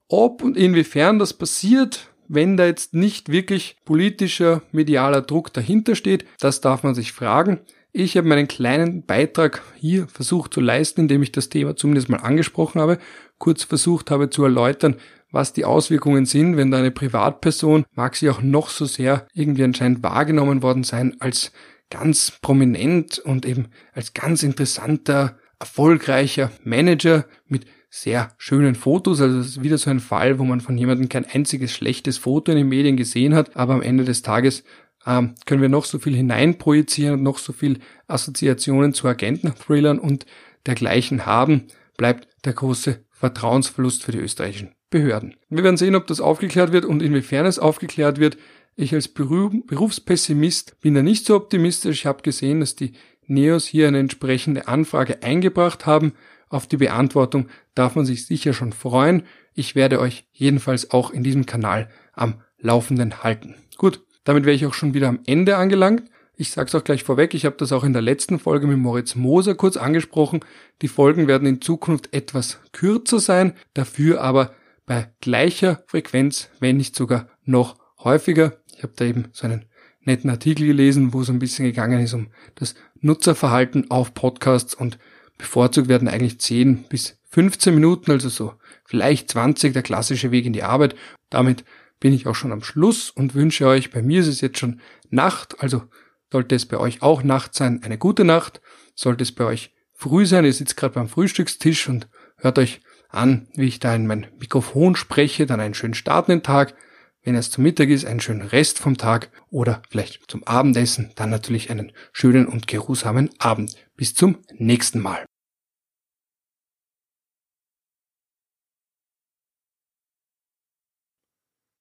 Ob 0.10 0.44
und 0.44 0.58
inwiefern 0.58 1.20
das 1.20 1.34
passiert, 1.34 2.14
wenn 2.28 2.58
da 2.58 2.66
jetzt 2.66 2.94
nicht 2.94 3.30
wirklich 3.30 3.78
politischer, 3.86 4.62
medialer 4.72 5.22
Druck 5.22 5.54
dahinter 5.54 5.96
steht, 5.96 6.26
das 6.40 6.62
darf 6.62 6.84
man 6.84 6.96
sich 6.96 7.12
fragen. 7.12 7.60
Ich 7.94 8.16
habe 8.16 8.28
meinen 8.28 8.48
kleinen 8.48 9.06
Beitrag 9.06 9.64
hier 9.76 10.08
versucht 10.08 10.54
zu 10.54 10.62
leisten, 10.62 11.02
indem 11.02 11.24
ich 11.24 11.32
das 11.32 11.50
Thema 11.50 11.76
zumindest 11.76 12.10
mal 12.10 12.18
angesprochen 12.18 12.80
habe, 12.80 13.00
kurz 13.38 13.64
versucht 13.64 14.12
habe 14.12 14.30
zu 14.30 14.44
erläutern, 14.44 14.98
was 15.32 15.54
die 15.54 15.66
Auswirkungen 15.66 16.26
sind, 16.26 16.58
wenn 16.58 16.72
da 16.72 16.78
eine 16.78 16.92
Privatperson, 16.92 17.86
mag 17.94 18.16
sie 18.16 18.30
auch 18.30 18.42
noch 18.42 18.70
so 18.70 18.86
sehr 18.86 19.28
irgendwie 19.34 19.64
anscheinend 19.64 20.04
wahrgenommen 20.04 20.62
worden 20.62 20.84
sein, 20.84 21.16
als 21.20 21.52
ganz 21.90 22.38
prominent 22.42 23.20
und 23.20 23.46
eben 23.46 23.68
als 23.94 24.14
ganz 24.14 24.44
interessanter, 24.44 25.38
erfolgreicher 25.60 26.52
Manager 26.64 27.26
mit 27.48 27.66
sehr 27.90 28.34
schönen 28.38 28.76
Fotos. 28.76 29.22
Also 29.22 29.40
es 29.40 29.48
ist 29.48 29.64
wieder 29.64 29.78
so 29.78 29.90
ein 29.90 30.00
Fall, 30.00 30.40
wo 30.40 30.44
man 30.44 30.62
von 30.62 30.78
jemandem 30.78 31.10
kein 31.10 31.26
einziges 31.26 31.72
schlechtes 31.72 32.18
Foto 32.18 32.52
in 32.52 32.58
den 32.58 32.70
Medien 32.70 32.98
gesehen 32.98 33.34
hat, 33.34 33.56
aber 33.56 33.74
am 33.74 33.82
Ende 33.82 34.04
des 34.04 34.22
Tages 34.22 34.64
ähm, 35.06 35.36
können 35.46 35.62
wir 35.62 35.70
noch 35.70 35.86
so 35.86 36.00
viel 36.00 36.16
hineinprojizieren 36.16 37.16
und 37.16 37.24
noch 37.24 37.38
so 37.38 37.54
viel 37.54 37.80
Assoziationen 38.08 38.94
zu 38.94 39.08
Agenten-Thrillern 39.08 40.00
und 40.00 40.26
dergleichen 40.66 41.26
haben, 41.26 41.64
bleibt 41.96 42.28
der 42.46 42.54
große 42.54 43.04
Vertrauensverlust 43.12 44.04
für 44.04 44.12
die 44.12 44.20
österreichischen 44.20 44.74
Behörden. 44.90 45.36
Wir 45.50 45.64
werden 45.64 45.78
sehen, 45.78 45.96
ob 45.96 46.08
das 46.08 46.22
aufgeklärt 46.22 46.72
wird 46.72 46.86
und 46.86 47.02
inwiefern 47.02 47.46
es 47.46 47.60
aufgeklärt 47.60 48.20
wird. 48.20 48.38
Ich 48.76 48.94
als 48.94 49.08
Berufspessimist 49.08 50.80
bin 50.82 50.94
da 50.94 51.02
nicht 51.02 51.26
so 51.26 51.36
optimistisch. 51.36 52.02
Ich 52.02 52.06
habe 52.06 52.22
gesehen, 52.22 52.60
dass 52.60 52.76
die 52.76 52.94
Neos 53.26 53.66
hier 53.66 53.88
eine 53.88 54.00
entsprechende 54.00 54.68
Anfrage 54.68 55.24
eingebracht 55.24 55.86
haben. 55.86 56.14
Auf 56.50 56.68
die 56.68 56.78
Beantwortung 56.78 57.48
darf 57.76 57.96
man 57.96 58.06
sich 58.06 58.26
sicher 58.26 58.54
schon 58.54 58.74
freuen. 58.74 59.24
Ich 59.54 59.76
werde 59.76 60.00
euch 60.00 60.28
jedenfalls 60.32 60.92
auch 60.92 61.12
in 61.12 61.24
diesem 61.24 61.46
Kanal 61.46 61.90
am 62.14 62.42
Laufenden 62.60 63.24
halten. 63.24 63.56
Gut, 63.78 64.04
damit 64.24 64.46
wäre 64.46 64.56
ich 64.56 64.66
auch 64.66 64.74
schon 64.74 64.94
wieder 64.94 65.08
am 65.08 65.20
Ende 65.26 65.58
angelangt. 65.58 66.04
Ich 66.36 66.52
sage 66.52 66.68
es 66.68 66.76
auch 66.76 66.84
gleich 66.84 67.04
vorweg, 67.04 67.34
ich 67.34 67.46
habe 67.46 67.56
das 67.58 67.72
auch 67.72 67.84
in 67.84 67.94
der 67.94 68.02
letzten 68.02 68.38
Folge 68.38 68.68
mit 68.68 68.78
Moritz 68.78 69.16
Moser 69.16 69.56
kurz 69.56 69.76
angesprochen. 69.76 70.42
Die 70.84 70.88
Folgen 70.88 71.28
werden 71.28 71.48
in 71.48 71.62
Zukunft 71.62 72.14
etwas 72.14 72.60
kürzer 72.74 73.20
sein, 73.20 73.54
dafür 73.74 74.22
aber 74.22 74.54
bei 74.86 75.10
gleicher 75.20 75.84
Frequenz, 75.88 76.50
wenn 76.60 76.78
nicht 76.78 76.96
sogar 76.96 77.28
noch 77.44 77.78
häufiger. 78.04 78.58
Ich 78.76 78.84
habe 78.84 78.94
da 78.96 79.06
eben 79.06 79.30
so 79.32 79.48
einen 79.48 79.66
netten 80.02 80.30
Artikel 80.30 80.68
gelesen, 80.68 81.12
wo 81.14 81.22
es 81.22 81.30
ein 81.30 81.40
bisschen 81.40 81.66
gegangen 81.66 82.02
ist 82.02 82.14
um 82.14 82.28
das 82.56 82.76
Nutzerverhalten 83.02 83.90
auf 83.90 84.14
Podcasts 84.14 84.76
und 84.76 85.00
bevorzugt 85.38 85.88
werden 85.88 86.08
eigentlich 86.08 86.40
10 86.40 86.84
bis 86.90 87.18
15 87.30 87.74
Minuten, 87.74 88.12
also 88.12 88.30
so 88.30 88.54
vielleicht 88.86 89.32
20, 89.32 89.74
der 89.74 89.84
klassische 89.84 90.32
Weg 90.32 90.46
in 90.46 90.54
die 90.54 90.64
Arbeit. 90.64 90.96
Damit 91.30 91.64
bin 92.00 92.14
ich 92.14 92.28
auch 92.28 92.36
schon 92.36 92.52
am 92.52 92.64
Schluss 92.64 93.10
und 93.10 93.36
wünsche 93.36 93.68
euch, 93.68 93.92
bei 93.92 94.02
mir 94.02 94.22
ist 94.22 94.28
es 94.28 94.42
jetzt 94.42 94.60
schon 94.60 94.82
Nacht, 95.10 95.56
also 95.60 95.84
sollte 96.32 96.56
es 96.56 96.66
bei 96.66 96.78
euch 96.78 97.02
auch 97.02 97.24
Nacht 97.24 97.56
sein, 97.56 97.82
eine 97.84 97.98
gute 97.98 98.24
Nacht. 98.24 98.62
Sollte 98.96 99.24
es 99.24 99.32
bei 99.32 99.46
euch 99.46 99.74
früh 99.94 100.26
sein, 100.26 100.46
ihr 100.46 100.54
sitzt 100.54 100.78
gerade 100.78 100.96
beim 100.96 101.08
Frühstückstisch 101.08 101.88
und 101.88 102.08
hört 102.38 102.60
euch 102.60 102.82
an, 103.10 103.48
wie 103.56 103.68
ich 103.68 103.80
da 103.80 103.96
in 103.96 104.08
mein 104.08 104.28
Mikrofon 104.40 104.96
spreche, 104.96 105.46
dann 105.46 105.60
einen 105.60 105.74
schönen 105.74 105.94
Start 105.94 106.30
in 106.30 106.38
den 106.38 106.44
Tag. 106.44 106.76
Wenn 107.24 107.36
es 107.36 107.50
zum 107.50 107.64
Mittag 107.64 107.90
ist, 107.90 108.06
einen 108.06 108.20
schönen 108.20 108.42
Rest 108.42 108.80
vom 108.80 108.98
Tag 108.98 109.32
oder 109.50 109.82
vielleicht 109.90 110.30
zum 110.30 110.44
Abendessen, 110.46 111.12
dann 111.16 111.30
natürlich 111.30 111.70
einen 111.70 111.92
schönen 112.14 112.48
und 112.48 112.68
geruhsamen 112.68 113.30
Abend. 113.38 113.76
Bis 113.96 114.14
zum 114.14 114.38
nächsten 114.58 115.02
Mal. 115.02 115.27